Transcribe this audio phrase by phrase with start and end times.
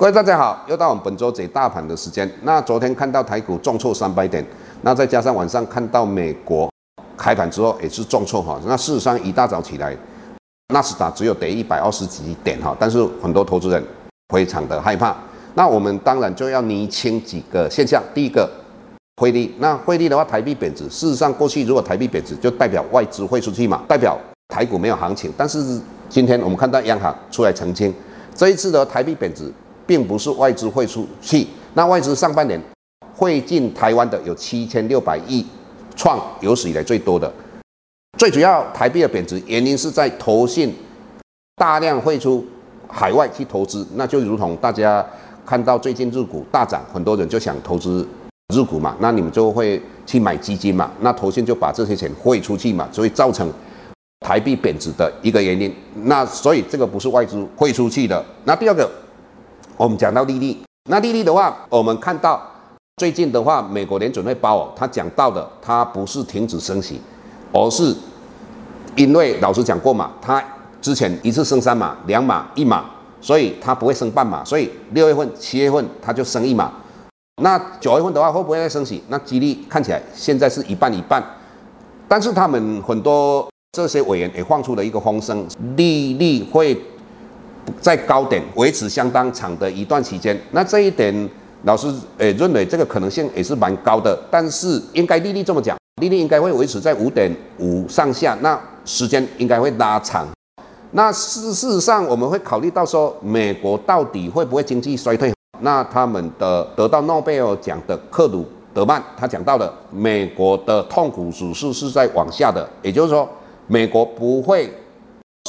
[0.00, 2.26] 各位大家好，又到我们本周解大盘的时间。
[2.40, 4.42] 那昨天看到台股重挫三百点。
[4.80, 6.72] 那再加上晚上看到美国
[7.18, 9.94] 开盘之后也是重挫哈，那事实上一大早起来，
[10.72, 13.84] 纳斯达只有跌一百二十几点哈，但是很多投资人
[14.30, 15.14] 非常的害怕。
[15.52, 18.02] 那我们当然就要厘清几个现象。
[18.14, 18.50] 第一个，
[19.18, 25.30] 汇率，那汇率的话，台币贬值，事实上过去如果台币贬值，就代表外资汇出去嘛，代表台股没有行情。
[25.36, 27.92] 但是今天我们看到央行出来澄清，
[28.34, 29.52] 这一次的台币贬值，
[29.90, 32.60] 并不是外资汇出去，那外资上半年。
[33.12, 35.44] 汇进台湾的有七千六百亿，
[35.96, 37.30] 创有史以来最多的。
[38.16, 40.72] 最主要台币的贬值原因是在投信
[41.56, 42.46] 大量汇出
[42.86, 45.04] 海外去投资，那就如同大家
[45.44, 48.06] 看到最近日股大涨，很多人就想投资
[48.54, 53.52] 日股嘛，那你们就会去买基金嘛，那投信就把这些钱汇出去嘛，所以造成
[54.20, 55.74] 台币贬值的一个原因。
[56.04, 58.24] 那所以这个不是外资汇出去的。
[58.44, 58.90] 那第二个，
[59.80, 60.54] 我们讲到利率，
[60.90, 62.38] 那利率的话，我们看到。
[62.98, 67.00] 最近的话，美国联准会包哦他讲到的，他不是停止升息，
[67.50, 67.96] 而是
[68.94, 70.44] 因为老师讲过嘛，他
[70.82, 72.90] 之前一次升三码、两码、一码，
[73.22, 76.70] 所以他不会升半码，所以六月份、七月份他就升一码。
[77.42, 79.02] 那九月份的话，会不会再升息？
[79.08, 81.24] 那几率看起来现在是一半一半，
[82.06, 86.78] 但是他们很多这些委员也放出了一个风声，利率会
[87.80, 90.38] 在高点维持相当长的一段期间。
[90.52, 91.28] 那这一点。
[91.64, 100.26] 老师诶认为这个可能性也是蛮高的，但是应该利率这么讲，利率应该会维持在五点五上下，那时间应该会拉长。
[100.92, 105.30] 那事事实上我们会考虑到说，美国到底会不会经济衰退？
[105.60, 113.28] 那他们的得到诺贝尔奖的克鲁德曼他讲到了，美国的痛苦指数是在往下的，也就是说，
[113.66, 114.72] 美国不会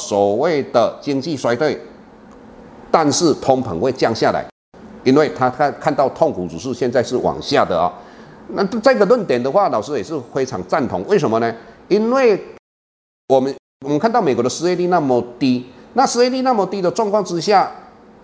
[0.02, 1.80] 所谓的经济衰退，
[2.92, 4.46] 但是通膨会降下来。
[5.04, 7.90] 因为他看看到痛苦指数现在是往下的啊、
[8.50, 11.04] 那这个论点的话，老师也是非常赞同。
[11.08, 11.52] 为什么呢？
[11.88, 12.40] 因为
[13.26, 13.52] 我们
[13.84, 17.68] 我们看到美国的失业率那么低，那失业率那么低的状况之下，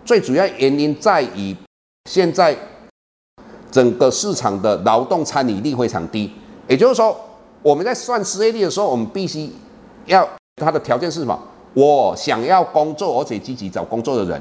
[0.04, 1.56] 最主要原因在于
[2.08, 2.56] 现在
[3.72, 6.32] 整个市场的劳动参与率非常低。
[6.68, 7.18] 也就是说，
[7.60, 9.50] 我们在算失业率的时候，我们必须
[10.06, 11.36] 要它的条件是什么？
[11.74, 14.40] 我想要工作，而且积极找工作的人。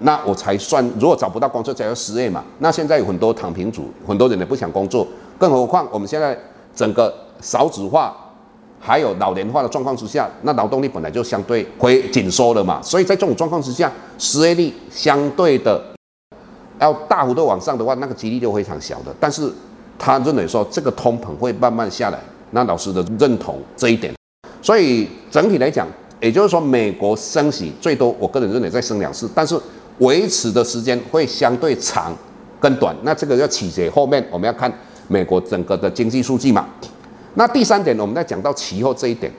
[0.00, 2.42] 那我才算，如果找不到工作，才要失业嘛。
[2.58, 5.06] 那现在有很多躺平族，很多人也不想工作，
[5.38, 6.36] 更何况我们现在
[6.74, 8.14] 整个少子化，
[8.80, 12.82] 还有老年化的状况之下，那劳动力本来就相对会紧缩了嘛。
[12.82, 15.80] 所以在这种状况之下，失业率相对的
[16.80, 19.14] 要大幅度往上的话，那个几率就非常小的。
[19.20, 19.50] 但是
[19.96, 22.18] 他认为说这个通膨会慢慢下来，
[22.50, 24.12] 那老师的认同这一点。
[24.60, 25.86] 所以整体来讲，
[26.20, 29.56] 也就是说美国升息最多，我个人认为再升两次，但是。
[29.98, 32.12] 维持的时间会相对长
[32.60, 34.72] 跟短，那这个要取决后面我们要看
[35.08, 36.66] 美国整个的经济数据嘛。
[37.34, 39.32] 那第三点，我们再讲到期货这一点。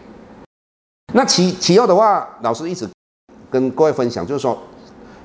[1.14, 2.88] 那期期后的话，老师一直
[3.50, 4.58] 跟各位分享，就是说，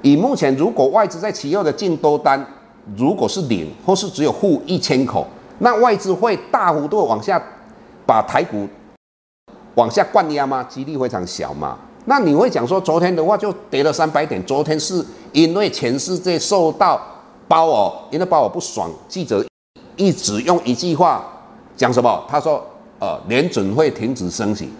[0.02, 2.44] 以目前如果外资在期后的净多单
[2.96, 5.26] 如果是零或是只有负一千口，
[5.58, 7.42] 那外资会大幅度往下
[8.06, 8.68] 把台股
[9.74, 10.62] 往下灌压吗？
[10.64, 11.76] 几率非常小嘛。
[12.06, 17.00] 那你会讲说，昨天的话就跌了三百点，昨天是因为全世界受到
[17.46, 19.44] 鲍尔，因为鲍尔不爽，记者
[19.96, 21.24] 一直用一句话
[21.76, 22.24] 讲什么？
[22.26, 22.64] 他说，
[22.98, 24.70] 呃，联准会停止升息，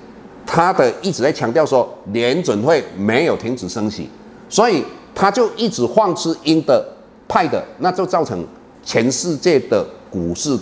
[0.46, 4.08] 他的一直在强调说联准会没有停止升息，
[4.48, 4.82] 所以
[5.14, 6.82] 他就一直放出鹰的
[7.28, 8.42] 派的，那就造成
[8.82, 10.58] 全世界的股市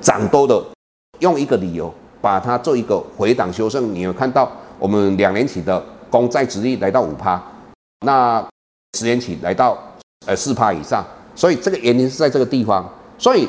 [0.00, 0.60] 涨多的，
[1.20, 4.50] 用一个理由把它做一个回档修正，你有看到？
[4.78, 7.42] 我们两年期的公债殖利率来到五趴，
[8.04, 8.44] 那
[8.98, 9.78] 十年期来到
[10.26, 11.04] 呃四趴以上，
[11.34, 12.88] 所以这个原因是在这个地方。
[13.18, 13.48] 所以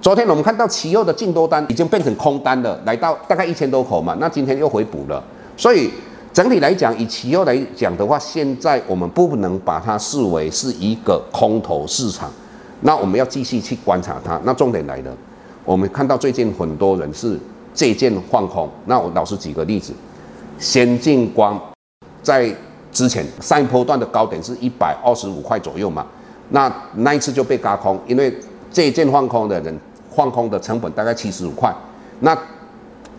[0.00, 5.22] 昨天我们看到期货的净多单已经变成空单了，来到大概一千多口嘛，那今天又回补了。
[5.56, 5.90] 所以
[6.32, 12.30] 整体来讲，以期货来讲的话，现在我们不能把它视为是一个空头市场，
[12.80, 14.38] 那我们要继续去观察它。
[14.44, 15.16] 那重点来了，
[15.64, 17.38] 我们看到最近很多人是
[17.72, 18.68] 借券放空。
[18.86, 19.92] 那我老师举个例子，
[20.58, 21.60] 先进光
[22.22, 22.54] 在
[22.92, 26.06] 之前上一波段的高点是一百二十五块左右嘛，
[26.50, 28.34] 那那一次就被轧空，因为
[28.70, 29.78] 借券放空的人
[30.14, 31.74] 放空的成本大概七十五块，
[32.20, 32.36] 那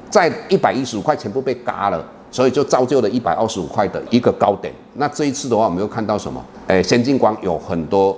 [0.10, 2.06] 在一百一十五块全部被嘎了。
[2.32, 4.74] 所以就造就了一百二十五块的一个高点。
[4.96, 6.44] 那这一次的话，我们又看到什么？
[6.68, 8.18] 诶，先进光有很多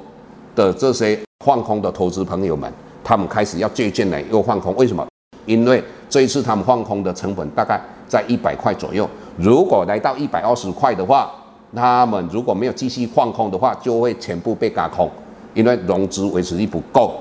[0.55, 2.71] 的这些放空的投资朋友们，
[3.03, 4.75] 他们开始要借券来又放空。
[4.75, 5.05] 为什么？
[5.45, 9.09] 因为这一次他们放空的成本大概在一百块左右。
[9.37, 11.31] 如果来到一百二十块的话，
[11.75, 15.09] 他们如果没有继续放空的话，就会全部被轧空，
[15.53, 17.13] 因为融资维持力不够。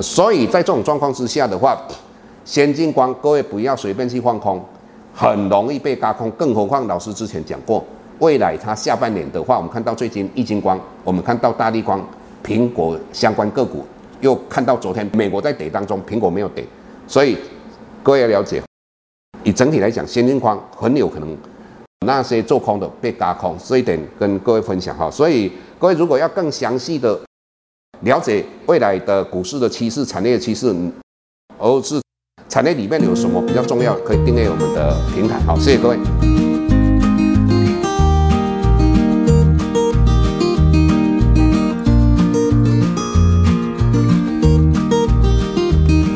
[0.00, 1.76] 所以在这种状况之下的话，
[2.44, 4.62] 先进光各位不要随便去放空。
[5.18, 7.82] 很容易被轧空，更何况老师之前讲过，
[8.18, 12.06] 未来它下半年的话，我们看到最近亿晶光，我们看到大立光、
[12.44, 13.82] 苹果相关个股，
[14.20, 16.62] 又看到昨天美国在跌当中，苹果没有跌，
[17.06, 17.38] 所以
[18.02, 18.62] 各位要了解，
[19.46, 21.38] 以整体来讲，先进框很有可能
[22.04, 25.08] 那些做空的被轧空，这一点跟各位分享哈。
[25.08, 27.16] 所以各位如果要更详细的
[28.00, 30.74] 了解未来的股市的趋势、产业趋势，
[31.58, 32.00] 而是。
[32.48, 33.94] 产业里面有什么比较重要？
[34.04, 35.38] 可以订阅我们的平台。
[35.40, 36.45] 好，谢谢各位。